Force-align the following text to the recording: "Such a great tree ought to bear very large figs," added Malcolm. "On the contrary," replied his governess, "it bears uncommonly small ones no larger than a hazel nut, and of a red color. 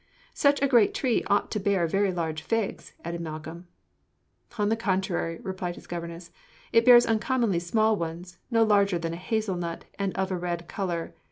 "Such 0.33 0.59
a 0.63 0.67
great 0.67 0.95
tree 0.95 1.23
ought 1.27 1.51
to 1.51 1.59
bear 1.59 1.85
very 1.85 2.11
large 2.11 2.41
figs," 2.41 2.93
added 3.05 3.21
Malcolm. 3.21 3.67
"On 4.57 4.69
the 4.69 4.75
contrary," 4.75 5.39
replied 5.43 5.75
his 5.75 5.85
governess, 5.85 6.31
"it 6.71 6.85
bears 6.85 7.05
uncommonly 7.05 7.59
small 7.59 7.95
ones 7.95 8.39
no 8.49 8.63
larger 8.63 8.97
than 8.97 9.13
a 9.13 9.17
hazel 9.17 9.57
nut, 9.57 9.85
and 9.99 10.11
of 10.17 10.31
a 10.31 10.37
red 10.39 10.67
color. 10.67 11.13